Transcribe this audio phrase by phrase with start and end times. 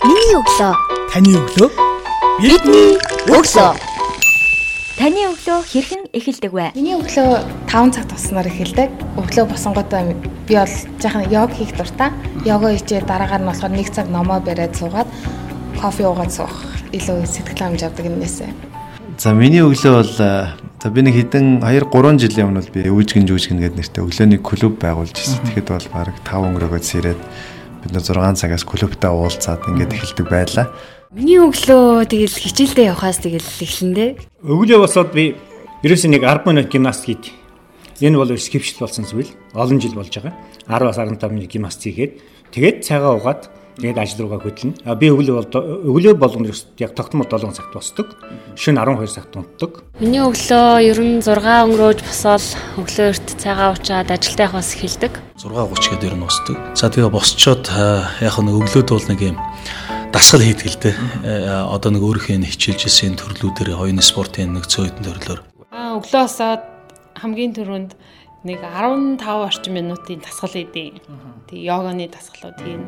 [0.00, 0.72] Миний өглөө.
[1.12, 1.68] Таны өглөө.
[2.40, 2.94] Бидний
[3.28, 3.72] өглөө.
[4.96, 6.72] Таны өглөө хэрхэн эхэлдэг вэ?
[6.72, 8.88] Миний өглөө 5 цаг туснаар эхэлдэг.
[9.20, 10.16] Өглөө босонготой
[10.48, 10.72] би бол
[11.04, 12.16] жаахан йог хийх дуртай.
[12.48, 15.08] Йога хийжээ дараагаар нь болохоор 1 цаг номоо бариад суугаад
[15.76, 16.56] кофе уугаад суух
[16.96, 18.48] илүү сэтгэл хангамж авдаг юмнээсээ.
[19.20, 23.28] За миний өглөө бол за би нэг хэдэн 2 3 жилийн өмнө бол би үүжгэн
[23.28, 25.44] жүжгэн гэдэг нэртэй өглөөний клуб байгуулж ирсэн.
[25.44, 27.20] Тэгэхэд бол баг 5 өнгөрөөгөө сэрээд
[27.82, 30.66] бид нэ 6 цагаас клубтаа уулзаад ингээд эхэлдэг байлаа.
[31.10, 34.10] Миний өглөө тэгэл хичээлдээ явхаас тэгэл эхлэндээ.
[34.46, 35.34] Өглөө босоод би
[35.82, 37.24] ерөөсөө нэг 10 минут гимнастик хийд.
[38.00, 39.32] Энэ бол скипшл болсон зүйл.
[39.52, 40.36] Олон жил болж байгаа.
[40.70, 42.12] 10-аас 15 минут гимнастик хийгээд
[42.54, 44.76] тэгээд цайгаа угаад тэгээд ажил руугаа хөдлөнө.
[44.84, 45.48] А би өглөө бол
[45.88, 48.12] өглөө болгоно яг тогтмол 7 цагт босдог.
[48.54, 49.82] Шөнө 12 цагт унтдаг.
[49.98, 52.44] Миний өглөө ер нь 6 өнгөрөөж босоод
[52.76, 55.12] өглөө эрт цайгаа уучаад ажилдаа явахаас эхэлдэг.
[55.40, 56.56] 6:30 гээд ер нь босдог.
[56.76, 57.64] За тэгээ босчоод
[58.20, 59.36] яг нэг өглөөд бол нэг юм
[60.12, 60.96] дасгал хийдэг л дээ.
[61.70, 65.40] Одоо нэг өөрийнхөө хичээлжсэн төрлүүдээр хоёрын спортын нэг цөөхөн төрлөөр.
[65.70, 66.62] Аа өглөө босоод
[67.14, 67.92] хамгийн түрүүнд
[68.44, 70.98] нэг 15 орчим минутын дасгал хийдэг.
[71.46, 72.82] Тэгээ йоганы дасгалууд хийн.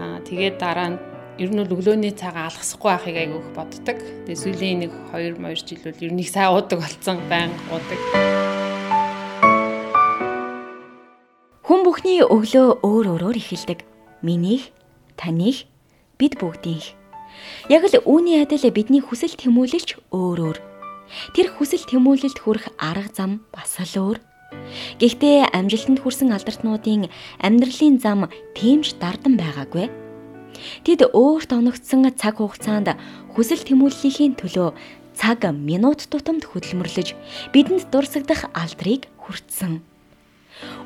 [0.00, 0.98] Аа тэгээд дараа нь
[1.36, 4.00] ер нь өглөөний цагаа алгасахгүй байхыг айгүйх боддог.
[4.24, 8.00] Тэгээ сүүлийн нэг 2 2 жил бол ер нь их сайн уудаг болсон, байнга уудаг.
[11.68, 13.84] Хүн бүхний өглөө өөр өөрөөр эхэлдэг.
[14.24, 14.72] Минийх,
[15.20, 15.68] таних,
[16.16, 16.96] бид бүгдийнх.
[17.68, 20.58] Яг л үүний адил бидний хүсэл тэмүүлэлч өөр өөр.
[21.36, 24.29] Тэр хүсэл тэмүүлэлд хүрэх арга зам бас л өөр.
[25.00, 29.86] Гэхдээ амжилтанд хүрсэн алдартнуудын амьдралын зам тэмж дардан байгаагүй.
[30.84, 32.94] Тэд өөрт оногдсон цаг хугацаанд
[33.32, 34.74] хүсэл тэмүүллийн төлөө
[35.16, 37.14] цаг минут тутамд хөдөлмөрлөж
[37.52, 39.80] бидэнд дурсагдах алдрыг хүртсэн.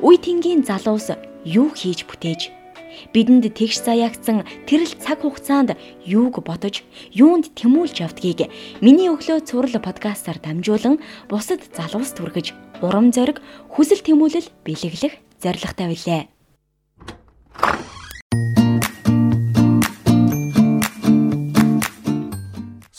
[0.03, 1.11] Үе тэнгийн залуус
[1.45, 2.64] юу хийж бүтээж
[3.13, 8.51] бидэнд тэгш заяагцсан тэрл цаг хугацаанд юуг бодож, юунд тэмүүлж явдгийг
[8.85, 13.43] миний өглөө цуврал подкастаар дамжуулан бусад залуус түргэж, урам зориг,
[13.73, 16.23] хүсэл тэмүүлэл бэлэглэх зорилготой билээ.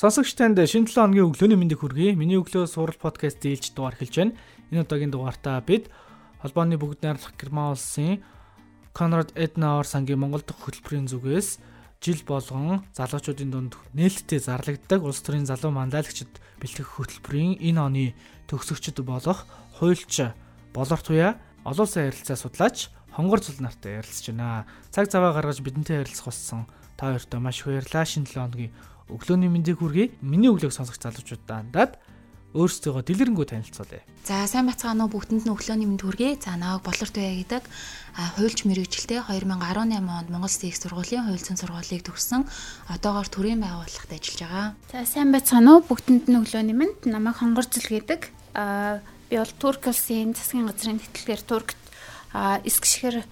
[0.05, 2.13] Сонсогч танд шинэ 7 хоногийн өглөөний мэндийг хүргэе.
[2.13, 4.37] Миний өглөө сурал подкаст дийлж дугаар эхэлж байна.
[4.69, 5.89] Энэ удаагийн дугаартаа бид
[6.45, 8.21] холбооны бүгд найрлах Герман улсын
[8.95, 11.59] Конрад Эднауэр сангийн Монгол дахь хөтөлбөрийн зүгээс
[11.99, 16.31] жил болгон залуучуудын дунд нээлттэй зарлагддаг улс төрийн залуу манлайлагчид
[16.63, 18.05] бэлтгэх хөтөлбөрийн энэ оны
[18.47, 19.43] төгсөгчд болох
[19.83, 20.31] хуульч
[20.71, 21.35] болорт уя
[21.67, 24.63] олон сайн ярилцаа судлаач хонгор цул нартай ярилцж байна.
[24.95, 26.63] Цаг заваа гаргаж бидэнтэй ярилцах болсон
[26.95, 28.07] та хоёртой маш их баярлалаа.
[28.07, 28.71] Шинэ 7 хоногийн
[29.11, 30.15] өглөөний мэндийг хүргэе.
[30.23, 31.99] Миний өглөөг сонсох залуучуудаа даад
[32.55, 34.01] өөрсдөө дэлгэрэнгүй танилцуулъя.
[34.23, 36.39] За сайн бацгаано бүгдэнд нь өглөөний мэнд хүргэе.
[36.39, 37.67] За наваг болорт бай гэдэг
[38.39, 42.47] хуульч мэрэгчлээ 2018 онд Монгол их сургуулийн хуульцсан сургуулийг төгссөн.
[42.87, 44.67] Одоогоор төрийн байгууллагт ажиллаж байгаа.
[44.87, 48.31] За сайн бацгаано бүгдэнд нь өглөөний мэнд намайг хонгорцол гэдэг.
[48.55, 51.79] Аа би бол Турк улсын засгийн газрын тэтгэлгээр Туркт
[52.35, 53.27] эсгшгэр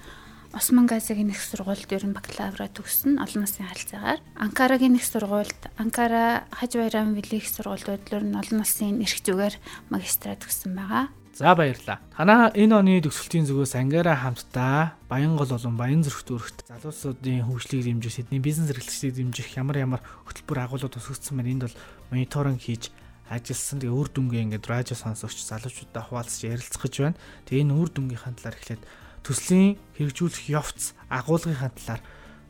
[0.53, 6.45] Осман газагийн их сургуульд ер нь бакалавра төгссөн олон насны харилцаагаар Анкарагийн их сургуульд Анкара
[6.53, 9.57] Хаж Байрам Вили их сургуулиуд ер нь олон насны эрх зүгээр
[9.89, 11.09] магистра төгссөн байгаа.
[11.33, 11.97] За баярлалаа.
[12.13, 18.21] Танаа энэ оны төгсөлтийн зүгээс Ангара хамтдаа Баянгол болон Баян зүрхт өрхт залуусуудын хөгжлийг дэмжих,
[18.21, 21.49] тэдний бизнес эрхлэлийг дэмжих ямар ямар хөтөлбөр агуулгад тусгагдсан байна.
[21.49, 21.77] Энд бол
[22.13, 22.93] мониторинг хийж
[23.33, 23.81] ажилласан.
[23.81, 27.17] Тэгээ үр дүнгээ ингээд радио сонсогч залуучуудаа хуваалцаж ярилцах гэж байна.
[27.49, 28.83] Тэгээ энэ үр дүнгийнхаа талаар эхлээд
[29.23, 32.01] төслийн хэрэгжүүлэх явц агуулгын талаар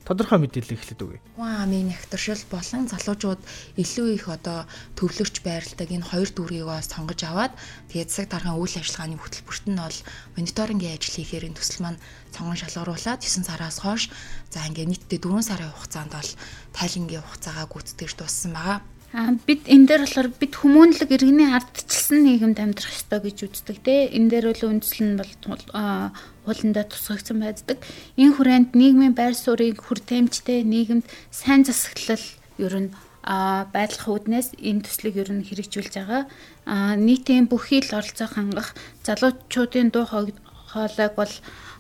[0.04, 1.20] тодорхой мэдээлэл эхлэдэг үгүй.
[1.40, 3.42] Хүн амын нягтршил болон залуучууд
[3.80, 4.68] илүү их одоо
[5.00, 7.56] төвлөрч байрладаг энэ хоёр дүрийг бас сонгож аваад
[7.88, 10.00] тэгээд засаг даргын үйл ажиллагааны хөтөлбөрт нь бол
[10.36, 12.04] мониторингийн ажил хийхээр энэ төсөл маань
[12.36, 14.12] сонгон шалгаруулад 9 сараас хойш
[14.52, 16.32] за ингээд нийтдээ 4 сарын хугацаанд бол
[16.76, 18.80] тайлангийн хугацаагаа гүйцэтгэж дууссан байгаа.
[19.14, 24.10] А бид энэ дээр болохоор бид хүмүүнлэг иргэний ардчилсан нийгэмд амьдрах ёстой гэж үздэг те.
[24.10, 25.32] Энэ дээр бол үндэслэл нь бол
[26.46, 27.80] хуулиндаа тусгагдсан байдаг.
[28.20, 32.26] Энэ хүрээнд нийгмийн байр суурийг хүртээмжтэй нийгэмд сайн засаглал
[32.60, 32.90] ер нь
[33.24, 36.24] а байдлах үүднээс энэ төслийг ер нь хэрэгжүүлж байгаа.
[36.68, 38.76] А нийтийн бүхий л оролцоо хангах
[39.08, 41.34] залуучуудын дуу хоолойг бол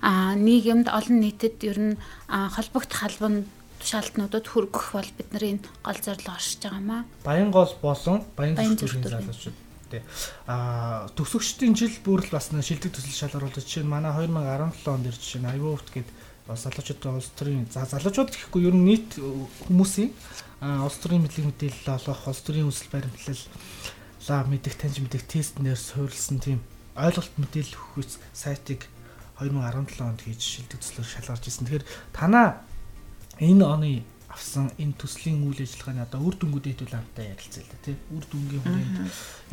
[0.03, 1.99] нийгэмд олон нийтэд ер нь
[2.31, 3.43] холбогдох албан
[3.83, 7.03] тушаалтнуудад хүргэх бол бидний гол зорилго оршиж байгаа маа.
[7.27, 9.62] Баянгол болон баян зүрхийн залуучууд
[9.93, 10.03] тий.
[10.49, 15.21] Аа төгсөгчдийн жил бүр л бас шилдэг төсөл шалгаруулж жишээ нь манай 2017 онд ирж
[15.21, 16.09] жишээ нь аюу хөвт гээд
[16.49, 19.09] бас залуучууд улс төрийн за залуучууд гэхгүй ер нь нийт
[19.69, 20.11] хүмүүсийн
[20.83, 23.43] улс төрийн мэдлэг мэдээлэл олгох улс төрийн өсөл баримтлал
[24.27, 26.59] ла мэдих таньж мэдих тестнээр суурилсан тийм
[26.95, 28.87] ойлголт мэдээлэл өгөх сайтыг
[29.39, 31.65] 2017 онд хийж шилдэг төслөөр шалгарч ирсэн.
[31.67, 32.61] Тэгэхээр танаа
[33.41, 33.91] энэ оны
[34.33, 37.95] авсан энэ төслийн үйл ажиллагааны одоо үр дүнгуудын хамтаа ярилцъя л да тий.
[38.09, 38.97] Үр дүнгийн хүрээнд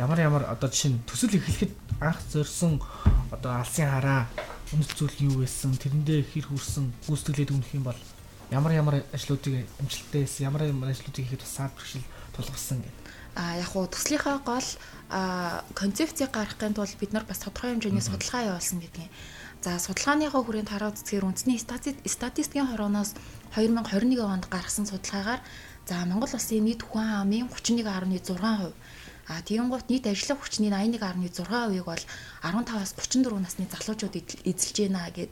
[0.00, 2.81] ямар ямар одоо жишээ нь төсөл эхлэхэд анх зорьсон
[3.31, 4.27] одоо алсын хараа
[4.73, 8.00] үнэт зүйл юу байсан тэрэндээ хэр хүрсэн гүйцэтгэлээд үнэх юм бол
[8.50, 13.06] ямар ямар ажлуудыг амжилттай хийсэн ямар ямар ажлуудыг хийхэд саад бэрхшээл тулгарсан гэдэг.
[13.38, 14.69] А яг уу төслийнхаа гол
[15.75, 19.11] концепцийг гаргахын тулд бид нар бас тодорхой хэмжээний судалгаа явуулсан гэдгийг.
[19.61, 23.12] За судалгааныхаа хүрээнд хараад үзэхээр үндэсний статистикийн хорооноос
[23.53, 25.45] 2021 онд гаргасан судалгаагаар
[25.85, 28.73] за Монгол улсын нийт хүн амын 31.6%.
[29.29, 32.05] А тийм гут нийт ажиллах хүчний 81.6%-ийг бол
[32.41, 34.17] 15-аас 34 насны залуучууд
[34.49, 35.29] эзэлж байна гэд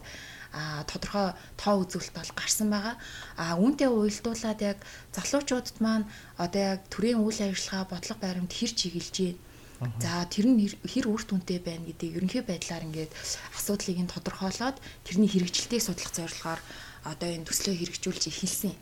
[0.52, 3.00] а тодорхой тоо үзүүлэлт бол гарсан байгаа.
[3.40, 4.78] А үүнтэй уялдуулаад яг
[5.16, 6.04] залуучуудад маань
[6.36, 9.40] одоо яг төрийн үйл ажиллагаа бодлого баримт хэр чиглэж байна.
[9.78, 13.14] За тэр нь хэр үр дүнтэй байна гэдгийг ерөнхий байдлаар ингээд
[13.54, 14.76] асуудлыг нь тодорхойлоод
[15.06, 16.60] тэрний хэрэгжилтийг судлах зорилгоор
[17.06, 18.74] одоо энэ төслөө хэрэгжүүлж эхэлсэн.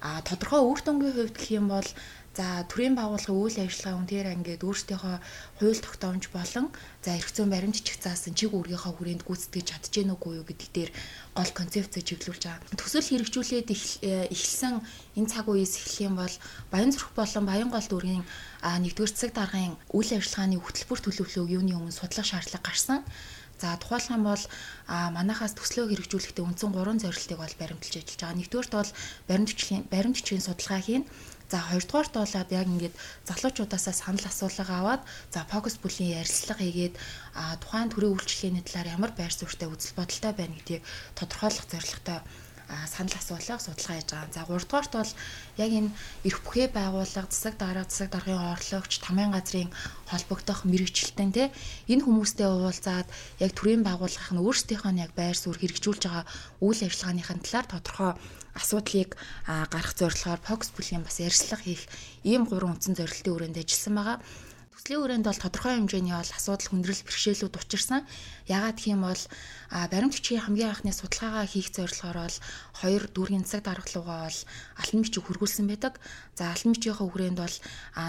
[0.00, 1.88] А тодорхой үр дүнгийн хувьд гэх юм бол
[2.30, 5.16] За төрийн байгууллагын үйл ажиллагаа үнээр ингээд өөрсдийнхөө
[5.58, 6.70] хууль тогтоомж болон
[7.02, 10.70] за эрх зүйн баримт бичих заасан чиг үүргийнхаа хүрээнд гүйцэтгэж чадж гэнэ үгүй юу гэдэг
[10.70, 10.90] дээр
[11.34, 12.78] гол концепцээ чиглүүлж байгаа.
[12.78, 14.78] Төсөл хэрэгжүүлээд э, эхэлсэн
[15.18, 16.34] энэ цаг үеэс эхлэх юм бол
[16.70, 18.22] Баян зүрх болон Баянгол дүүргийн
[18.62, 23.02] нэгдүгээр цэцэг даргын үйл ажиллагааны хөтөлбөр төлөвлөгөөг юуны өмнө судлах шаардлага гарсан.
[23.60, 24.44] За тухайлх юм бол
[24.88, 28.38] манахаас төслөө хэрэгжүүлэхдээ үндсэн 3 зорилтыг бол баримталж ажиллаж байгаа.
[28.40, 28.92] Нэгдүгээрт бол
[29.28, 31.04] баримт бичгийн баримт бичгийн судалгаа хийн.
[31.52, 32.96] За хоёрдугаарт болоод яг ингээд
[33.28, 35.02] залуучуудаасаа санал асуулга аваад
[35.34, 36.94] за фокус бүлийн ярилцлага хийгээд
[37.60, 40.82] тухайн төрийн үйлчлэгээний талаар ямар байр суурьтай үзэл бодолтой байна гэдгийг
[41.18, 42.18] тодорхойлох зорилготой
[42.86, 44.34] санал асуулга судалгаа хийж байгаа.
[44.34, 45.12] За 3 дугаарт бол
[45.58, 45.90] яг энэ
[46.24, 49.70] эрх бүхий байгууллага, засаг дарга, засаг даргын орлогч, тамийн газрын
[50.10, 51.44] холбогдох мэрэгчлэлтэн те
[51.90, 53.08] энэ хүмүүстэй уулзаад
[53.42, 56.24] яг төрийн байгууллага нь өөрсдийнхөө яг байр суурь хэрэгжүүлж байгаа
[56.62, 58.12] үйл ажиллагааныхын талаар тодорхой
[58.54, 59.10] асуудлыг
[59.46, 61.82] гарах зорилгоор фокус бүлийн бас ярилцлага хийх
[62.26, 64.18] ийм гурван үндсэн зорилтын хүрээнд ажилласан байгаа.
[64.80, 68.00] Төслийн хүрээнд бол тодорхой хэмжээний бол асуудал хүндрэл бэрхшээлүүд учирсан.
[68.48, 69.22] Ягаад гэх юм бол
[69.92, 72.36] баримт бичгийн хамгийн анхны судалгаагаа хийх зорилгоор бол
[72.80, 74.40] хоёр дүүргийн цаг даргалуугаа бол
[74.80, 76.00] алтан бичиг хөргүүлсэн байдаг.
[76.32, 77.56] За алтан бичийнхаа хүрээнд бол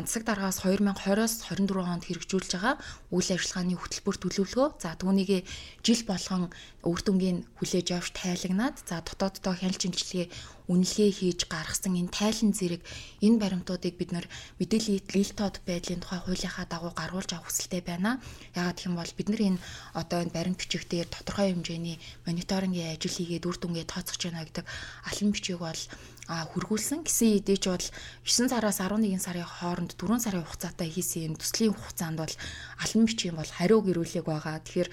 [0.08, 2.76] цаг даргаас 2020-оос 24 онд хэрэгжүүлж байгаа
[3.12, 4.68] үйл ажиллагааны хөтөлбөр төлөвлөгөө.
[4.80, 5.44] За түүнийг
[5.84, 6.56] жил болгон
[6.88, 10.32] үр дүнгийн хүлээж авч тайлагнаад за дотооддоо хяналт шинжилгээ
[10.72, 12.82] үнэлгээ хийж гаргасан энэ тайлан зэрэг
[13.20, 14.26] энэ баримтуудыг бид нар
[14.60, 18.24] мэдээллийн ил тод байдлын тухай хуулийнхаа дагуу гаргуулж авах хүсэлтэй байна.
[18.56, 19.60] Ягаад гэх юм бол бид нар энэ
[20.00, 24.66] одоо энэ баримт бичиг дээр тодорхой хэмжээний мониторингийн ажил хийгээд үр дүнгээ тооцож байна гэдэг
[25.12, 25.82] алан бичиг бол
[26.30, 27.04] хөргүүлсэн.
[27.08, 27.88] Гэсэн хэдий ч бол
[28.24, 32.36] 9 сараас 11 сарын хооронд 4 сарын хугацаатай хийсэн юм төслийн хугацаанд бол
[32.78, 34.62] алан бичгийн бол хариу гэрүүлэг байгаа.
[34.62, 34.90] Тэгэхээр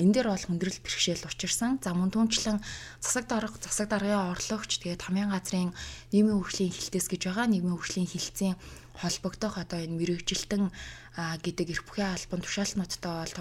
[0.00, 1.78] энэ дээр бол хүндрэл бэрхшээл учирсан.
[1.84, 2.64] За мөн түнчлэн
[3.04, 5.76] засаг дарга, засаг даргын орлогч тэгээд тамийн газрын
[6.10, 7.46] нийгмийн хөгжлийн хилтэс гэж байгаа.
[7.52, 8.56] Нийгмийн хөгжлийн хилцэн
[8.96, 10.72] холбогдох одоо энэ мэрэгжилтэн
[11.16, 13.34] гэдэг эрх бүхий албан тушаалтнуудтай бол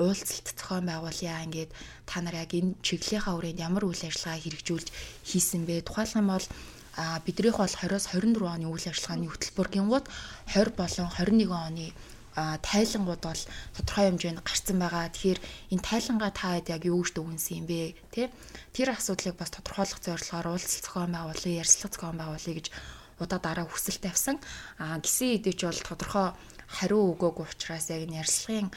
[0.00, 1.70] уулзалт зохион байгуулъя ингээд
[2.08, 4.88] та нар яг энэ чиглэлийнхаа хүрээнд ямар үйл ажиллагаа хэрэгжүүлж
[5.28, 5.84] хийсэн бэ?
[5.84, 6.46] Тухайлх юм бол
[6.96, 10.06] а бидрийнх бол 20-оос 24 оны үйл ажиллагааны хөтөлбөрийн гууд
[10.56, 11.86] 20 болон 21 оны
[12.38, 13.42] тайлангууд бол
[13.74, 15.10] тодорхой хэмжээнд гарцсан байгаа.
[15.10, 15.40] Тэгэхээр
[15.74, 17.98] энэ тайлангаа та хэд яг юу гэж дүгнсэн юм бэ?
[18.14, 18.30] Тэ?
[18.74, 22.66] Тэр асуудлыг бас тодорхойлох зорилгоор уулзалт зохион байгуулъя, ярилцлага зохион байгуулъя гэж
[23.18, 24.36] удаа дараа хүсэл тавьсан.
[24.78, 26.26] А гисэн хэдийч бол тодорхой
[26.76, 28.68] хариу өгөөгүй учраас яг энэ ярилцлагын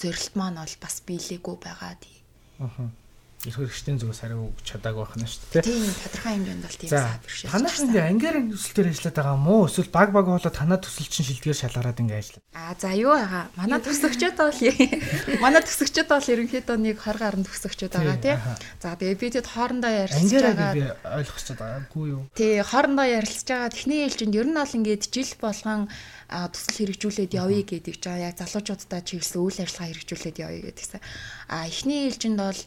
[0.00, 2.16] зорилт маань бол бас биелээгүй байгаа тий.
[2.64, 3.05] Аа
[3.54, 5.62] хэрэгчдийн зүгээс хариу өгч чадаагүй байх нь шүү дээ.
[5.62, 7.52] Тийм тодорхой хэмжээнд бол тийм саад бэрхшээл.
[7.54, 11.60] Танаас ингээ ангиарын төсөлтөөр ажиллаад байгаа мó эсвэл баг баг болоо танаа төсөл чинь шилдгээр
[11.62, 12.44] шалгараад ингээ ажиллаад.
[12.56, 13.44] Аа за юу байгаа.
[13.54, 14.60] Манай төсөгчөд бол
[15.44, 18.36] манай төсөгчөд бол ерөнхийдөө нэг 20 гаруй төсөгчөд байгаа тий.
[18.82, 20.72] За тэгээ бид хэд хоорондоо ярилцж байгаа.
[20.74, 22.22] Би ойлгох чад байгаагүй юу.
[22.34, 23.70] Тий хоорондоо ярилцж байгаа.
[23.70, 25.86] Техний ээлжинд ер нь бол ингээд жил болгон
[26.26, 31.00] төсөл хэрэгжүүлээд явъя гэдэг чинь яг залуучуудтай чиглэсэн үйл ажиллагаа хэрэгжүүлээд явъя гэдгийгсэн.
[31.46, 32.60] А эхний ээлжинд бол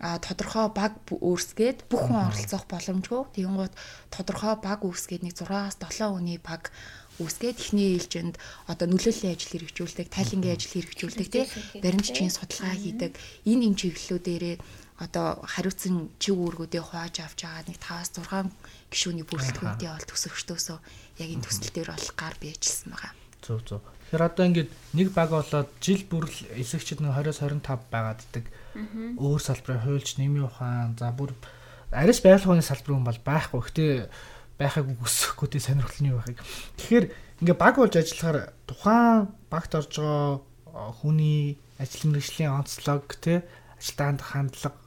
[0.00, 3.22] а тодорхой баг үүсгээд бүх хүн оролцох боломжгүй.
[3.32, 3.74] Тэгэнгუთ
[4.12, 6.68] тодорхой баг үүсгээд нэг 6-аас 7 хүний баг
[7.16, 8.36] үүсгээд ихний ээлжинд
[8.68, 11.44] одоо нөлөөллийн ажил хэрэгжүүлдэг, тайлангийн ажил хэрэгжүүлдэг тий
[11.80, 13.16] баримтчийн судалгаа хийдэг.
[13.48, 14.56] Энэ энэ чиглэлүүдээрээ
[15.00, 18.52] одоо хариуцсан чиг үүргүүдээ хувааж авч байгаа нэг 5-аас 6
[18.92, 20.78] гишүүний бүрэлдэхүүнтэй бол төсөвчдөөсөө
[21.20, 23.12] яг энэ төсөл дээр бол гар биежилсэн байгаа.
[23.44, 23.80] Зөв зөв.
[24.08, 28.44] Тэгэхээр одоо ингээд нэг баг болоод жил бүрл эсэгчд нэг 20-25 байгааддаг
[29.16, 31.32] өөр салбарын хуульч, нэмийн ухаан, за бүр
[31.92, 33.60] арьс байгаль ухааны салбарын хүн бол байхгүй.
[33.66, 33.86] Гэтэ
[34.58, 36.40] байхыг үгүйсэхгүй тий сонирхолтой юу байхыг.
[36.80, 37.06] Тэгэхээр
[37.44, 43.44] ингээ баг болж ажиллахаар тухайн багт орж байгаа хүний ажил мэргэжлийн онцлог тий
[43.76, 44.80] ажилтаанд хандлага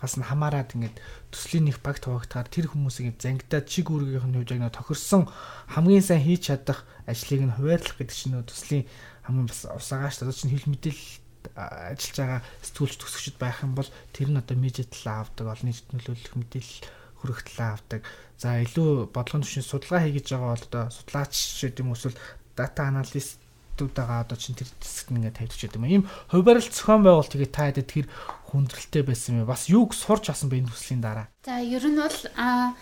[0.00, 0.96] гас нь хамаарад ингээд
[1.28, 5.28] төслийн нэг баг туваагдахаар тэр хүмүүсийг зангидаад чиг үүргийнх нь хувьд яг нэг тохирсон
[5.68, 8.88] хамгийн сайн хийж чадах ажлыг нь хуваарлах гэдэг чинь төслийн
[9.28, 11.19] хамгийн бас усаагаач одоо чинь хэл мэдээлэл
[11.56, 15.90] ажиллаж байгаа сэтгүүлч төгсөгчд байх юм бол тэр нь одоо медиа талаа авдаг, олон нийтэд
[15.94, 16.84] нөлөөлөх мэдээлэл
[17.20, 18.00] хүрэх талаа авдаг.
[18.40, 22.16] За илүү бодлогын түвшин судалгаа хийж байгаа бол одоо судлаач гэдэг юм эсвэл
[22.56, 25.88] дата аналистуудаа одоо чинь тэр хэсэгт ингээд тавьчих гэдэг юм.
[25.88, 28.06] Ийм хуваарил зохион байгуулалт тэгээд та хэдэд тэр
[28.48, 29.48] хүндрэлтэй байсан юм.
[29.48, 31.28] Бас юуг сурч асан бэ энэ төслийн дараа?
[31.44, 32.72] За ер нь бол а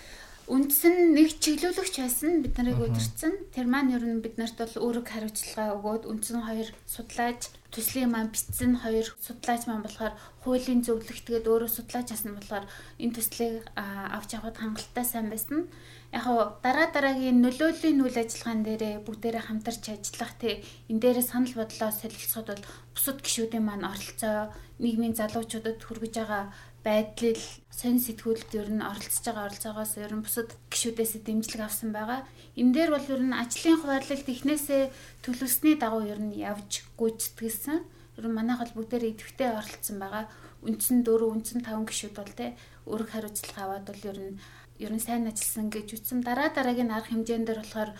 [0.48, 3.52] үндсэн нэг чиглүүлэгч байсан бид нарыг өдөрцөн.
[3.52, 8.32] Тэр маань ер нь бид нарт бол өөрөг хариуцлага өгөөд үндсэн хоёр судлаач төслийн маань
[8.32, 12.64] бичсэн хоёр судлаач маань болохоор хуулийн зөвлөх тэгээд өөрөө судлаач асан болохоор
[12.96, 15.68] энэ төслийг авч явахад хангалттай сайн байсан.
[16.16, 21.52] Яг хоо дараа дараагийн нөлөөллийн үйл ажиллагаан дээрээ бүгдээрээ хамтарч ажиллах тий энэ дээрээ санал
[21.60, 22.64] бодлоо солилцоход бол
[22.96, 24.48] бусад гишүүдийн маань оролцоо
[24.80, 26.44] нийгмийн залуучуудад хүргэж байгаа
[26.88, 32.24] байдлал сонь сэтгүүлд ер нь оролцож байгаа оролцоогоос ер нь бусад гишүүдээс дэмжлэг авсан байгаа.
[32.56, 34.82] Энэ дээр бол ер нь ажлын хуваарлалт ихнээсээ
[35.20, 37.78] төлөвлөсний дагуу ер нь явж гүйцэтгэлсэн.
[38.18, 40.24] Ер нь манайх бол бүгдээр идэвхтэй оролцсон байгаа.
[40.64, 42.56] Үндсэн 4, үндсэн 5 гишүүд бол те
[42.88, 44.34] өөрөг хариуцлага аваад бол ер нь
[44.82, 46.18] ер нь сайн ажилласан гэж үтсэн.
[46.26, 47.90] Дараа дараагийн арга хэмжээнд дээр болохоор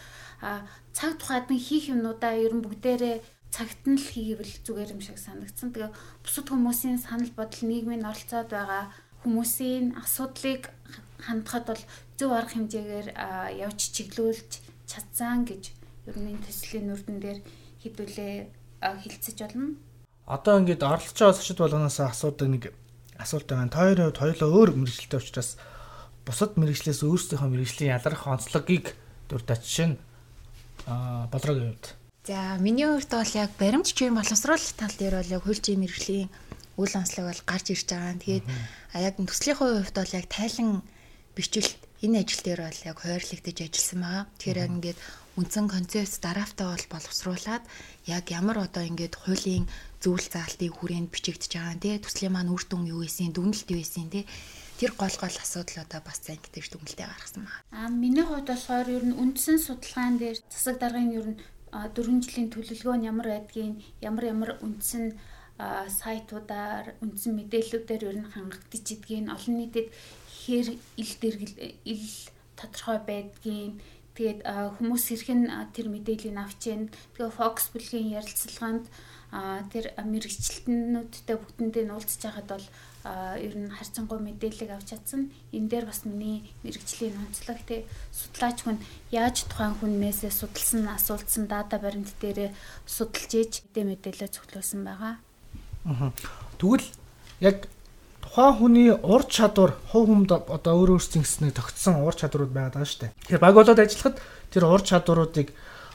[0.96, 3.16] цаг тухайд нь хийх юмнуудаа ер нь бүгдээрээ
[3.50, 5.72] цагт нь л хийвэл зүгээр юм шиг санагдсан.
[5.72, 8.92] Тэгээ бусад хүмүүсийн санал бодол нийгмийн оролцоод байгаа
[9.24, 10.70] хүмүүсийн асуудлыг
[11.18, 11.82] хандахад бол
[12.18, 13.08] зөв арга хэмжээгээр
[13.58, 14.50] явж чиглүүлж
[14.86, 15.74] чадсан гэж
[16.06, 17.40] ер нь энэ төслийн нүрдэн дээр
[17.82, 18.34] хэдүүлээ
[19.02, 19.74] хилцэж болно.
[20.28, 22.64] Одоо ингээд оролцож байгаа зочид болгоноос асуудаг нэг
[23.18, 23.72] асуулт байна.
[23.72, 25.58] Та хоёрын хувьд хоёулаа өөр мэрэгчлээ учраас
[26.22, 28.94] бусад мэрэгчлээс өөрсдийнхөө мэрэгжлийн ялгарх онцлогийг
[29.26, 29.98] дуртач шин
[30.86, 31.97] а болроогийн хувьд
[32.28, 36.28] За миний хувьд бол яг баримт чим боловсруулах тал дээр бол яг хөлжийн мэрэгжлийн
[36.76, 38.20] үйл онцлог бол гарч ирж байгаа.
[38.20, 38.46] Тэгээд
[39.00, 40.84] яг төслийнхөө хувьд бол яг тайлан
[41.32, 44.24] бичлэлт энэ ажил дээр бол яг хойрлогдож ажилласан байгаа.
[44.36, 44.98] Тэгэхээр яг ингээд
[45.40, 47.64] үндсэн концепц дараалтаа бол боловсруулад
[48.04, 49.64] яг ямар одоо ингээд хуулийн
[50.04, 54.12] зөвлөл заалтыг хүрээнд бичигдэж байгаа нэ төслийн маань үр дүн юу байсан, дүгнэлт юу байсан
[54.12, 54.28] те
[54.76, 57.64] тэр гол гол асуудлуудаа бас сайн гэж дүгнэлтээ гаргасан байна.
[57.72, 61.40] Аа миний хувьд болохоор ер нь үндсэн судалгаан дээр засаг даргын ер нь
[61.72, 65.16] 4 жилийн төлөвлөгөө нь ямар байдгийг ямар ямар үндсэн
[66.00, 69.88] сайтуудаар үндсэн мэдээллүүдээр ер нь хангагдаж идгийг олон нийтэд
[70.30, 70.66] хэр
[71.02, 72.06] ил дэргэл ил
[72.54, 73.74] тодорхой байдгийг.
[74.14, 74.40] Тэгээд
[74.78, 75.42] хүмүүс хэрхэн
[75.74, 76.90] тэр мэдээллийг авч ийн.
[77.14, 78.86] Тэгээ фокус бүлгийн ярилцлаганд
[79.70, 82.66] тэр мэрэгчлэлтнүүдтэй бүгдэндээ уулзж байхад бол
[83.04, 85.30] ер нь харьцангуй мэдээлэл авч чадсан.
[85.52, 88.78] Энэ дээр бас миний мэрэгжлийн онцлог тий судлаач хүн
[89.14, 92.50] яаж тухайн хүннээсээ судалсан, асуултсан дата баримт дээрээ
[92.86, 95.14] судалж ээж мэдээ мэдээлэл цуглуулсан байгаа.
[95.86, 96.12] Аа.
[96.58, 96.86] Тэгвэл
[97.40, 97.70] яг
[98.20, 103.08] тухайн хүний ур чадвар хувь хүнд одоо өөр өөрсдийн гэснээр тогтсон ур чадварууд байгаа шүү
[103.08, 103.14] дээ.
[103.24, 104.16] Тэгэхээр баг болоод ажиллахад
[104.50, 105.48] тэр ур чадваруудыг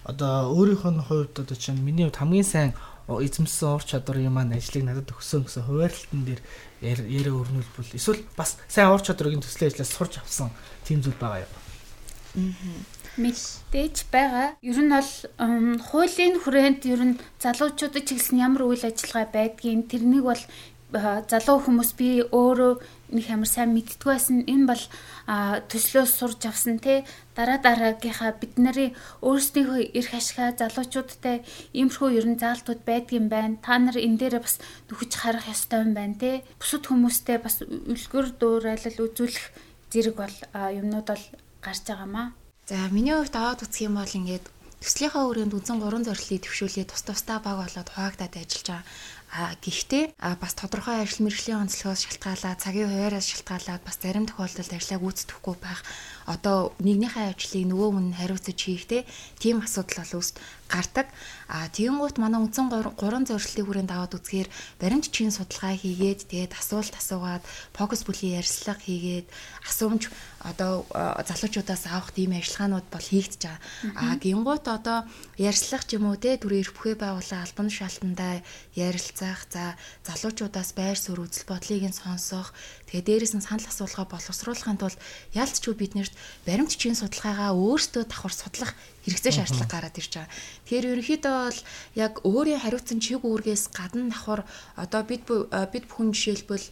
[0.04, 2.72] одоо өөрийнх нь хувьд одоо чинь миний хувьд хамгийн сайн
[3.08, 6.42] эзэмсэн ур чадварын маань ажлыг надад өгсөн гэсэн хуваарлтан дээр
[6.84, 10.52] яриа өрнүүлбэл эсвэл бас сайн ур чадварыг төслийн ажлаас сурч авсан
[10.84, 11.52] тийм зүйл байгаа юу?
[13.18, 14.58] Мэдээж байгаа.
[14.62, 15.12] Ер нь бол
[15.88, 20.44] хуулийн хүрээнд ер нь залуучуудад чиглэсэн ямар үйл ажиллагаа байдгийг тэрнийг бол
[21.30, 22.74] залуу хүмүүс би өөрөө
[23.13, 24.43] нэг амар сайн мэддэг байсан.
[24.50, 24.84] Энэ бол
[25.70, 27.05] төслөөс сурж авсан те
[27.38, 31.46] дараа дараагийнхаа бид нарын өөрсдийнхөө эрх ашигла залуучуудтай
[31.77, 33.62] иймэрхүү ерэн заалтууд байдгийн байна.
[33.62, 34.58] Та нар энэ дээр бас
[34.89, 36.43] нөхөж харах ёстой юм байна те.
[36.58, 39.46] Бусад хүмүүстэй бас үлгэр дуурайлал үзүүлэх
[39.93, 41.25] зэрэг бол юмнууд бол
[41.62, 42.34] гарч байгаамаа.
[42.67, 44.46] За миний хувьд аваад үзэх юм бол ингээд
[44.84, 48.84] төслийнхаа өрөөнд үзэн гурван зорилтыг төвшүүлээ тус тусдаа баг болоод хуваагдаад ажиллаж байгаа.
[49.34, 55.02] А гэхдээ бас тодорхой ажил мэргэжлийн онцлогоос шалтгаалаад цагийн хуваараас шалтгаалаад бас зарим тохиолдолд ажлаа
[55.02, 55.82] гүйцэтгэхгүй байх
[56.30, 59.02] одоо нэгнийхээ ажлыг нөгөө хүн хариуцаж хийхдээ
[59.42, 60.38] тийм асуудал бол үүсд
[60.70, 61.08] гардаг.
[61.50, 67.44] А тэгэнгუთ манай үндсэн гурван зорилтын хүрээнд аваад үзэхээр баримтчийн судалгаа хийгээд тэгээд асуулт асуугаад
[67.74, 69.28] фокус бүлийн ярилцлага хийгээд
[69.66, 70.13] асуумж
[70.44, 73.60] одоо залуучуудаас авах тийм ажиллагаанууд бол хийгдэж байгаа.
[73.96, 75.08] А гингуут одоо
[75.40, 78.44] ярилцлага ч юм уу те түрээ эрх бүхий байгууллага албан тушаалтандаа
[78.76, 82.52] ярилцах за залуучуудаас байр суурь үзэл бодлыг нь сонсох
[82.92, 85.00] тэгээ дээрээс нь санал асуулгаа боловсруулахын тулд
[85.32, 88.72] ялцчгүй биднэрт баримтчийн судалгаагаа өөрсдөө давхар судлах
[89.08, 90.32] хэрэгцээ шаардлага гараад ирж байгаа.
[90.68, 91.60] Тэгэхээр ерөнхийдөө бол
[91.96, 94.44] яг өөрийн хариуцсан чиг үүргээс гадна давхар
[94.76, 96.68] одоо бид бид бүхэн жишээлбэл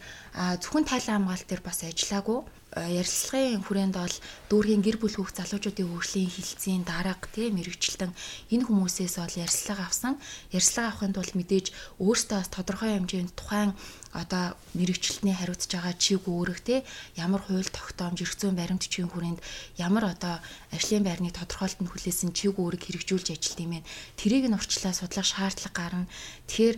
[0.60, 2.40] зөвхөн тайлан хамгаалт дээр бас ажиллаагүй
[2.72, 4.16] ярилцлагын хүрээнд бол
[4.48, 8.12] дүүргийн гэр бүл хүүхд залуучуудын хөгжлийн хилцээний дарга тийм мэрэгчлэн
[8.48, 10.16] энэ хүмүүсээс бол ярилцлага авсан.
[10.56, 11.66] Ярилцлага авахын тулд мэдээж
[12.00, 13.76] өөртөө тодорхой хэмжээнд тухайн
[14.12, 16.84] одоо мэрэгчлэлтний хариуцж байгаа чиг өөрөх те
[17.16, 19.40] ямар хууль тогтоомж эрх зүйн баримтчийн хүрээнд
[19.80, 20.36] ямар одоо
[20.68, 23.88] ажлын байрны тодорхойлолтод хүлээсэн чиг өөрөг хэрэгжүүлж ажилт юм байна.
[24.20, 26.10] Тэрийг нь урьдчилан судлах шаардлага гарна.
[26.44, 26.76] Тэгэхээр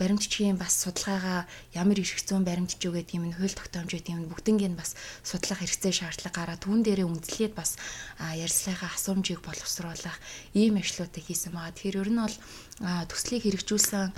[0.00, 1.44] баримтчийн бас судалгаагаа
[1.76, 5.60] ямар эрх зүйн баримтч юу гэдэг юм хууль тогтоомж гэдэг юм бүгднийг нь бас судлах
[5.60, 7.76] хэрэгцээ шаардлага гараад түүн дээрээ үндэслээд бас
[8.16, 10.16] ярилцлагын асуумжийг боловсруулах
[10.56, 11.76] ийм ажлуудыг хийсэн байгаа.
[11.76, 12.36] Тэгэхээр ер нь бол
[12.82, 14.10] төслийг хэрэгжүүлсэн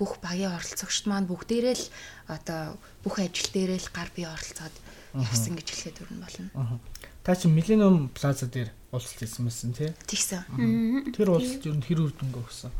[0.00, 1.86] бүх багийн оролцогчд маань бүгдээрээ л
[2.32, 4.74] одоо бүх ажил дээрээ л гар бие оролцоод
[5.12, 6.80] явсан гэж хэлэхэд өрн болно.
[7.20, 9.90] Та чи Millennium Plaza дээр уулзалт хийсэн мэсэн тий?
[10.08, 11.12] Тэгсэн.
[11.12, 12.72] Тэр уулзалт ер нь хэр үр дүнгээ өгсөн?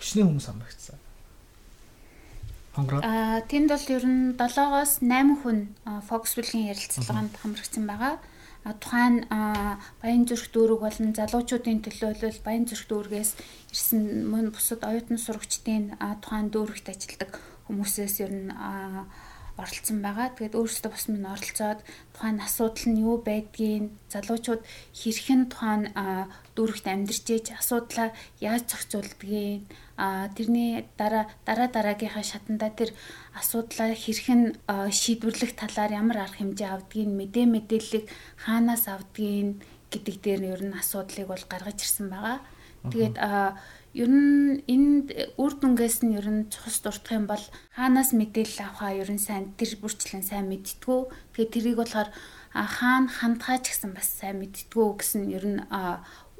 [0.00, 0.98] Хичнээн хүмүүс амрагдсан.
[2.72, 3.04] Хонгороо.
[3.04, 5.58] Аа тэнд бол ер нь 7-оос 8 хүн
[6.08, 8.16] Foxville-ийн ярилцлаганд хамрагдсан байгаа
[8.64, 9.24] тухайн
[10.02, 13.30] баян зүрх дүүрэг болон залуучуудын төлөө бол баян зүрх дүүргээс
[13.72, 17.32] ирсэн мөн бусад оюутан сурагчдын тухайн дүүрэгт ажилладаг
[17.66, 18.52] хүмүүсээс ер нь
[19.58, 20.30] оролцсон байгаа.
[20.38, 21.80] Тэгээд өөрсдөө бас минь оролцоод
[22.14, 24.62] тухайн асуудал нь юу байдгийг залуучууд
[24.94, 25.82] хэрхэн тухайн
[26.54, 29.66] дүүрэгт амьдарч ээж асуудлаа яаж зохицуулдгийг
[29.98, 32.94] а тэрний дараа дараа дараагийнхаа шатанда тэр
[33.34, 34.54] асуудлаа хэрхэн
[34.94, 38.04] шийдвэрлэх талаар ямар арга хэмжээ авдгийг мэдээ мэдээллийг
[38.46, 39.58] хаанаас авдгийг
[39.90, 42.38] гэдэг дээр нь ер нь асуудлыг бол гаргаж ирсэн байгаа.
[42.86, 43.16] Тэгээд
[43.98, 48.94] ер нь энэ үр дүнгээс нь ер нь цус дуртах юм бол хаанаас мэдээлэл авахаа
[49.02, 51.00] ер нь сайн тэр бүрчлэн сайн мэдтгүү.
[51.34, 52.10] Тэгээд тэрийг болохоор
[52.54, 55.60] хаана хандхаач гэсэн бас сайн мэдтгүү гэсэн ер нь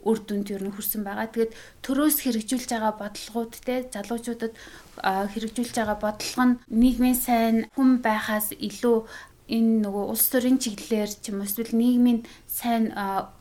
[0.09, 1.29] үр дүнд ер нь хүрсэн байгаа.
[1.29, 1.53] Тэгээд
[1.85, 4.55] төрөөс хэрэгжүүлж байгаа бодлогууд те залуучуудад
[5.05, 8.99] хэрэгжүүлж байгаа бодлого нь нийгмийн сайн хүн байхаас илүү
[9.49, 12.93] энэ нөгөө улс төрийн чиглэлээр ч юм уу эсвэл нийгмийн сайн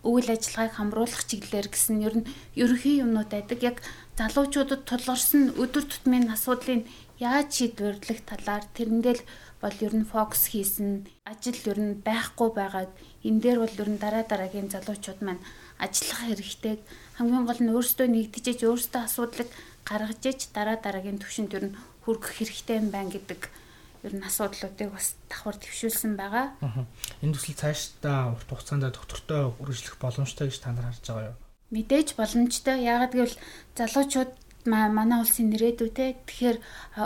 [0.07, 3.59] үйл ажиллагааг хамруулах чиглэлээр гэсэн ер нь ерөнхий юмнууд байдаг.
[3.59, 3.77] Яг
[4.15, 6.87] залуучуудад тулгарсан өдөр тутмын асуудлыг
[7.19, 9.21] яаж шийдвэрлэх талаар тэрнгээл
[9.61, 10.89] бол ер нь фокус хийсэн
[11.25, 12.91] ажил ер нь байхгүй байгаад
[13.27, 15.41] энэ дээр бол ер нь дараа дараагийн залуучууд маань
[15.77, 16.75] ажиллах хэрэгтэй.
[17.17, 19.49] Хамгийн гол нь өөрсдөө нэгдэж өөрсдөө асуудлыг
[19.85, 23.41] гаргаж иж дараа дараагийн төвшөнд ер нь хүргэх хэрэгтэй юм байна гэдэг
[24.05, 26.53] ер нь асуудлуудыг бас давхар төвшүүлсэн байгаа.
[27.23, 31.37] Энэ төсөл цаашдаа урт хугацаанд доктортой үргэлжлэх боломжтой гэж та нар харж байгаа юу?
[31.73, 32.77] Мэдээж боломжтой.
[32.83, 33.37] Яагаад гэвэл
[33.75, 34.31] залуучууд
[34.67, 36.23] манай улсын нэрээдүйтэй.
[36.27, 36.57] Тэгэхээр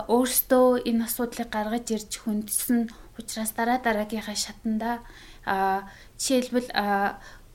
[0.10, 5.02] өөрсдөө энэ асуудлыг гаргаж ирж хүндсэн учраас дараа дараагийнхаа шатанда
[6.18, 6.70] жишээлбэл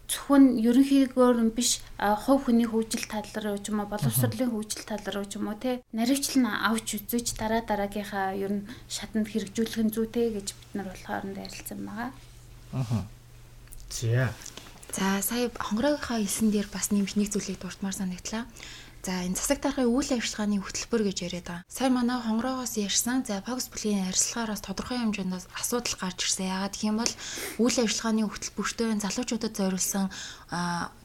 [0.07, 5.27] зөвхөн ерөнхийдөө биш хувь хүний хөгжил тал руу ч юм уу боловсролын хөгжил тал руу
[5.27, 9.95] ч юм уу те наривчлал нь авч үзэж дараа дараагийнхаа ер нь шатанд хэрэгжүүлэх нь
[9.95, 12.11] зүйтэй гэж бид нар болохоор нь ярилцсан байгаа.
[12.73, 13.03] Аа.
[13.91, 14.31] За.
[14.95, 18.47] За сая хонгорогийнхаа хэлсэн дээр бас нэмж нэг зүйлийг дуртмаар санагдлаа.
[19.07, 21.71] За энэ засаг даргын үйл ажиллагааны хөтөлбөр гэж яриад байгаа.
[21.71, 23.23] Сая манай хонгороогоос ярьсан.
[23.23, 26.51] За Fox Play-ийн арилслагаараас тодорхой хэмжээнд асуудал гарч ирсэн.
[26.51, 27.15] Яагаад гэх юм бол
[27.63, 30.11] үйл ажиллагааны хөтөлбөртөө залуучуудад зориулсан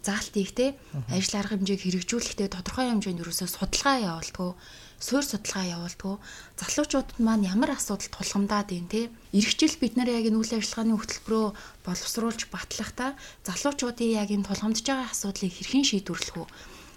[0.01, 0.73] заалт ихтэй
[1.13, 4.57] ажил арга хэмжээг хэрэгжүүлэхдээ тодорхой хэмжээнд ерөөсөө судалгаа явуулдаг
[5.01, 6.17] суурь судалгаа явуулдаг.
[6.57, 9.13] Залуучуудад маань ямар асуудал тулгамдаад байна те.
[9.29, 11.45] Иргэжил бид нар яг энэ үйл ажиллагааны хөтөлбөрөө
[11.85, 13.13] боловсруулж батлахдаа
[13.45, 16.45] залуучуудын яг энэ тулгамдж байгаа асуудлыг хэрхэн шийдвэрлэх вэ?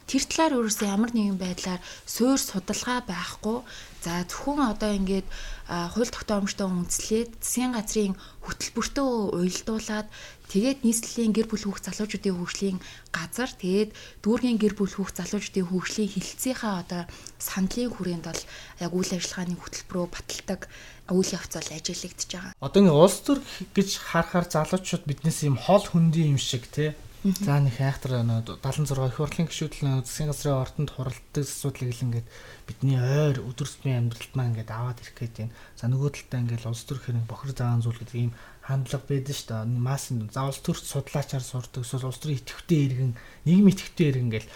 [0.05, 3.59] Тэр талаар өөрөөсөө ямар нэгэн байдлаар суур судалгаа байхгүй
[4.05, 5.29] за зөвхөн одоо ингээд
[5.65, 8.15] хууль тогтоомжтой үндэслээд засгийн газрын
[8.45, 10.09] хөтөлбөртөө уялдуулаад
[10.53, 12.79] тэгээд нийслэлийн гэр бүл хүүхд залуучуудын хөгжлийн
[13.17, 13.91] газар тэгээд
[14.21, 17.03] дүүргийн гэр бүл хүүхд залуучуудын хөгжлийн хилцээхээ одоо
[17.41, 18.43] сандлын хүрээнд бол
[18.85, 20.61] яг үйл ажиллагааны хөтөлбөрөө баталдаг
[21.09, 22.53] үйл явц бол ажиглагдчихж байгаа.
[22.61, 23.41] Одоо ингэ улс төр
[23.73, 26.93] гэж харахаар залуучууд биднээс юм хол хөндийн юм шиг тий
[27.25, 32.29] За нэг айхтар 76 их хурлын гишүүдэл засгийн газрын ордонд хуралддаг асуудлыг л ингээд
[32.69, 35.57] бидний ойр тутмын амьдралд маань ингээд аваад ирэх гээд байна.
[35.73, 39.49] За нөгөө талдаа ингээд улс төр хэрэг бохор заан зүйл гэдэг ийм хандлага байдаг шүү
[39.57, 39.65] дээ.
[39.73, 43.13] Массын за улс төрт судлаачаар сурдаг эсвэл улс төрийн идэвхтэй иргэн
[43.49, 44.49] нийгмийн идэвхтэй иргэн гэл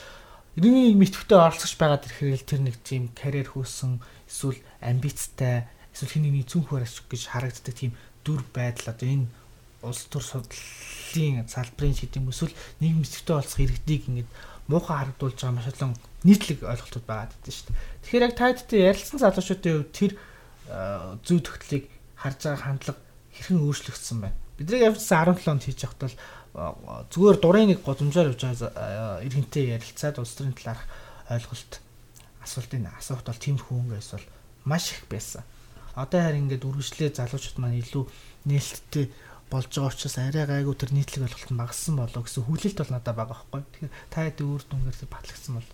[0.61, 3.97] иргэний нийгмийн идэвхтэй оролцож байгаад ирэхээр тэр нэг тийм карьер хөөсөн
[4.29, 5.65] эсвэл амбицтай
[5.97, 7.97] эсвэл хин нэгний цүнхөр ашиг гэж харагддаг тийм
[8.29, 9.27] дүр байдал одоо энэ
[9.83, 14.31] улс төр судлалын салбарын гэдэг юм эсвэл нийгэм эсвэлтэй олцох иргэдийг ингээд
[14.69, 15.95] муухай харагдуулж байгаа маш олон
[16.27, 17.79] нийтлэг ойлголтууд байгаад байдаг шүү дээ.
[18.03, 20.13] Тэгэхээр яг тайдтай ярилцсан залуучуудын хувьд тэр
[21.25, 21.85] зүй тогтлыг
[22.19, 23.01] харж байгаа хандлага
[23.33, 24.37] хэрхэн өөрчлөгдсөн байна.
[24.59, 26.17] Бидний явжсан 17 онд хийж явахад бол
[27.15, 30.85] зүгээр дурын нэг годомжоор явж байгаа иргэнтэй ярилцаад улс төрийн талаарх
[31.31, 31.73] ойлголт
[32.43, 34.27] асуултын асуулт бол тийм хүүнгээс бол
[34.67, 35.47] маш их байсан.
[35.95, 38.05] Одоо харин ингээд үргэлжлээ залуучууд маань илүү
[38.51, 39.07] нээлттэй
[39.51, 43.17] болж байгаа учраас арай гайгүй тэр нийтлэг ойлголт нь багассан болоо гэсэн хүлээлт бол надад
[43.17, 43.63] байгаа байхгүй.
[43.65, 45.71] Тэгэхээр та хэд өөр дүнгээр батлагдсан бол.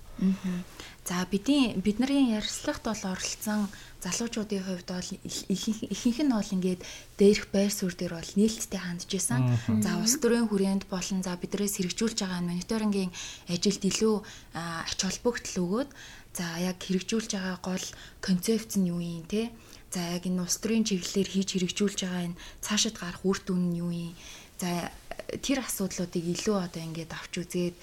[1.04, 6.80] За бидний бидний ярилцлагт бол оролцсон залуучуудын хувьд бол ихэнх нь бол ингээд
[7.18, 9.58] дээрх байр суурь дээр бол нээлттэй хандж исэн.
[9.82, 13.10] За улс төрийн хүрээнд болон за бидрээс хэрэгжүүлж байгаа мониторингийн
[13.50, 14.14] ажилд илүү
[14.54, 15.90] ач холбогдол өгөөд
[16.38, 17.86] за яг хэрэгжүүлж байгаа гол
[18.22, 19.50] концепц нь юу юм те
[19.94, 23.78] За яг энэ улс төрийн чиглэлээр хийж хэрэгжүүлж байгаа энэ цаашид гарах үр дүн нь
[23.78, 24.10] юу юм?
[24.58, 24.90] За
[25.38, 27.76] тэр асуудлуудыг илүү одоо ингээд авч үзээд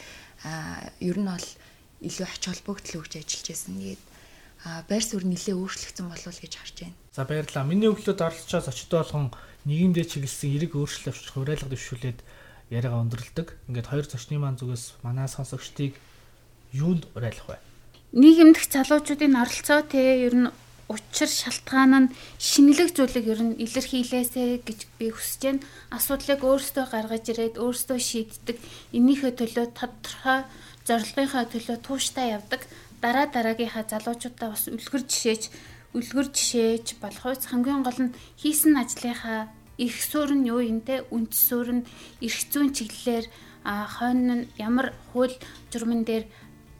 [1.00, 1.48] ер нь бол
[2.04, 3.80] илүү ач холбогдол өгч ажиллаж байсан.
[3.80, 4.04] Тэгээд
[4.92, 7.00] байр суурь нэлээ өөрчлөгдсөн болов гэж харж байна.
[7.16, 7.64] За баярлалаа.
[7.64, 9.32] Миний өглөөд оролцож зочид болгон
[9.64, 12.20] нийгэмдээ чиглэсэн эрэг өөрчлөлт авчрах хураалга дэвшүүлээд
[12.76, 13.48] яриагаа өндөрлөдөг.
[13.72, 15.96] Ингээд хоёр зочны маань зүгээс манай сонсогчдыг
[16.76, 17.58] юунд уриалах вэ?
[18.20, 20.50] Нийгэмдэх залуучуудын оролцоо те ер нь
[20.92, 25.66] учир шалтгаан нь шинэлэг зүйлийг ер нь илэрхийлээсэ гэж би хүсэж байна.
[25.96, 28.58] Асуудлыг өөрсдөө гаргаж ирээд өөрсдөө шийддэг.
[28.92, 30.40] Энийхээ төлөө тодорхой
[30.88, 32.62] зорилгынхаа төлөө тууштай явдаг.
[33.02, 35.44] Дараа дараагийнхаа залуучуудаа бас үлгэр жишээч
[35.98, 39.50] үлгэр жишээч болох үс хамгийн гол нь хийсэн ажлынхаа
[39.82, 41.88] их суурь нь юу юм те үндэс суурь нь
[42.22, 43.26] эрх зүйн чиглэлээр
[43.66, 45.36] хойно нь ямар хууль
[45.72, 46.26] журман дээр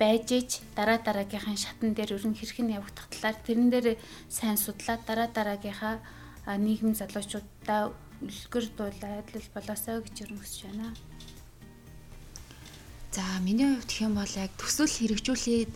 [0.02, 3.88] байж ич дараа дараагийнхын шатн дээр ер нь хэрхэн явагдах талаар тэрэн дээр
[4.34, 6.02] сайн судлаад дараа дараагийнхаа
[6.66, 7.94] нийгэм залуучуудаа
[8.26, 10.90] үлгэр дуулаад л болоосоо гэж ер нь хүсэж байна.
[13.14, 15.72] За миний хувьд гэх юм бол яг төсөл хэрэгжүүлээд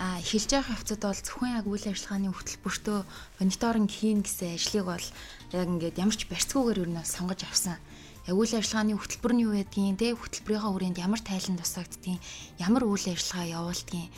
[0.00, 2.98] эхэлж байгаа хавцад бол зөвхөн яг үйл ажиллагааны хөтөлбөртөө
[3.40, 5.06] мониторинг хийн гэсэн ажлыг бол
[5.56, 7.76] яг ингээд ямар ч барьцгүйгээр ер нь сонгож авсан
[8.28, 12.20] үйл ажиллагааны хөтөлбөр нь юу байдгийг те хөтөлбөрийнхаа хүрээнд ямар тайлан тусагддгийг
[12.60, 14.08] ямар үйл ажиллагаа явуулдгийг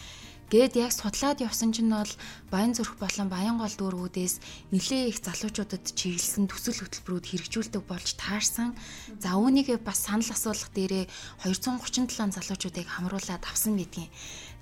[0.53, 2.12] Гэт яг судлаад явсан чинь бол
[2.53, 8.77] Баян зүрх болон Баян гол дүүргүүдээс нэлээ их залуучуудад чиглэсэн төсөл хөтөлбөрүүд хэрэгжүүлдэг болж таарсан.
[9.17, 11.09] За үүнийг бас санал асуулгах дээрээ
[11.49, 14.12] 237 залуучуудыг хамруулад авсан гэдгийг.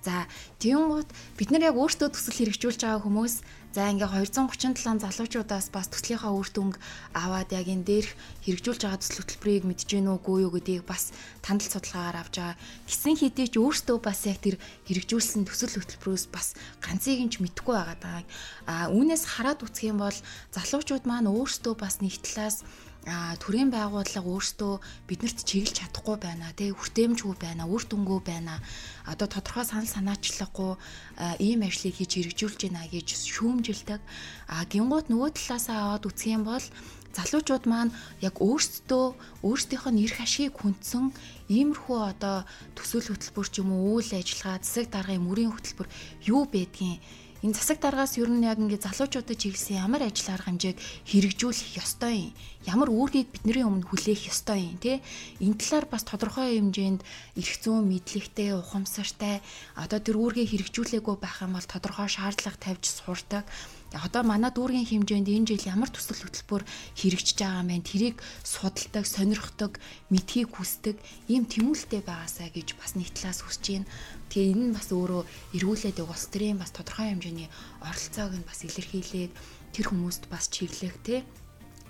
[0.01, 0.25] За
[0.61, 3.35] тиймгүүд бид нар яг өөртөө төсөл хэрэгжүүлж байгаа хүмүүс
[3.71, 6.75] За ингээ 237 залуучуудаас бас төслийнхаа үр дүнг
[7.15, 11.71] аваад яг энэ дээрх хэрэгжүүлж байгаа төсөл хөтөлбөрийг мэдж гэнэ үгүй юу гэдгийг бас тандал
[11.71, 12.59] судалгаагаар авч байгаа.
[12.91, 14.59] Гисэн хэдий ч өөртөө бас яг тэр
[14.91, 18.27] хэрэгжүүлсэн төсөл хөтөлбөрөөс бас ганцыг нь ч мэдэхгүй байгаа.
[18.67, 20.19] А үүнээс хараад үзэх юм бол
[20.51, 22.67] залуучууд маань өөртөө бас нэг талаас
[23.09, 24.75] а төрийн байгууллага өөртөө
[25.09, 28.61] биднэрт чиглэж чадахгүй байна тий хүртээмжгүй байна үр дүнгүй байна.
[29.09, 30.73] Одоо тодорхой санал санаачлаггүй
[31.41, 34.01] ийм ажлыг хийж хэрэгжүүлж байна гэж шүүмжилдэг.
[34.53, 36.67] А гингууд нөгөө талаасаа аваад үсэх юм бол
[37.17, 39.05] залуучууд маань яг өөрсдөө
[39.43, 41.11] өөрсдийнх нь эрх ашиг хүндсэн
[41.51, 45.89] иймэрхүү одоо төсөөл хөтөлбөр ч юм уу үйл ажиллагаа засаг даргын мөрийн хөтөлбөр
[46.31, 47.03] юу байдгийг
[47.41, 50.77] энэ засаг даргаас ер нь яг ингээд залуучуудад чиглэсэн ямар ажил арга хэмжээг
[51.09, 52.37] хэрэгжүүлэх ёстой юм.
[52.69, 55.01] Ямар үүргийг бидний өмнө хүлээх ёстой юм те.
[55.41, 57.01] Энэ талаар бас тодорхой хэмжээнд
[57.41, 59.41] эрх зүйн мэдлэгтэй, ухамсартай
[59.73, 63.49] одоо тэр үүргийг хэрэгжүүлээгүй байх юм бол тодорхой шаардлага тавьж сурдаг
[63.91, 66.63] одоо манай дүүргийн хэмжээнд энэ жил ямар төсөл хөтөлбөр
[66.95, 67.83] хэрэгжиж байгаа бэ?
[67.83, 69.73] Тэрийг судалдаг, сонирхдаг,
[70.15, 70.95] мэдхийг хүсдэг
[71.27, 73.91] ийм тэмүүлэлтэй байгаасаа гэж бас нэг талаас хүсэж байна.
[74.31, 75.23] Тэгээ энэ нь бас өөрөө
[75.59, 77.51] эргүүлээд улс төрийн бас тодорхой хэмжээний
[77.83, 79.33] оролцоог нь бас илэрхийлээд
[79.75, 81.27] тэр хүмүүст бас чиглэх те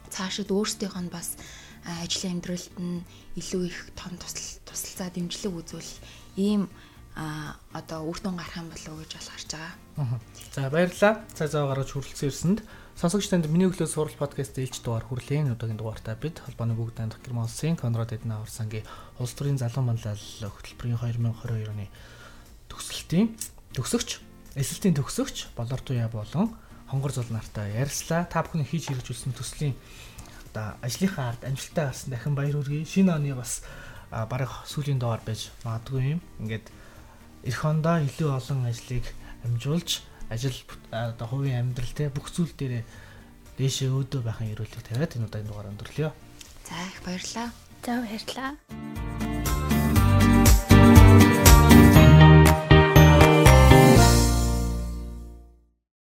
[0.09, 1.37] цаашид өөрсдийнх нь бас
[1.85, 3.05] ажлын амьдралд нь
[3.41, 5.93] илүү их том тусалцаа дэмжлэг үзүүл
[6.37, 6.69] ийм
[7.17, 10.21] а одоо үр дүн гарах юм болов уу гэж бол харж байгаа.
[10.55, 11.15] За баярлалаа.
[11.35, 12.61] Цай зав гаргаж хүрэлцэн ирсэнд
[12.95, 17.21] сонсогч танд миний өглөө сурал подкаст ээлж дугаар хүрлээн удаагийн дугаартаа бид холбооны бүгд найдах
[17.25, 18.87] Герман улсын Конрад Эдна Орсангийн
[19.19, 21.89] улс төрийн залуу манлал хөтөлбөрийн 2022 оны
[22.69, 23.35] төгсөлтийн
[23.75, 24.21] төгсөгч,
[24.55, 26.55] эсэлтийн төгсөгч болор туяа болон
[26.91, 28.27] хонгор зул нартай ярьслаа.
[28.27, 29.75] Та бүхэн хийж хэрэгжүүлсэн төслийн
[30.51, 32.85] одоо ажлынхаа ард амжилттай гарсан дахин баяр хүргэе.
[32.85, 33.63] Шинэ оны бас
[34.11, 36.21] бараг сүүлийн доор байж магадгүй юм.
[36.43, 36.67] Ингээд
[37.45, 39.05] эх хондоо илүү олон ажлыг
[39.45, 40.57] амжуулж ажил
[40.93, 42.85] одоо хувийн амьдрал те бүх зүйл дээр
[43.59, 46.11] дээшээ өөдөө байхын эрүүлэг тавиад энэ удаагийн дугаар өндөрлөё.
[46.69, 47.49] За их баярлалаа.
[47.85, 49.30] За баярлалаа.